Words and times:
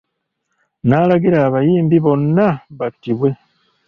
N'alagira 0.87 1.37
abayimbi 1.47 1.97
bonna 2.05 2.47
battibwe. 2.77 3.29